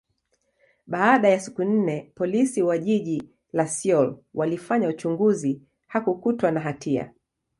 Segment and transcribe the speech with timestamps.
[0.87, 7.13] baada ya siku nne, Polisi wa jiji la Seoul walifanya uchunguzi, hakukutwa na hatia.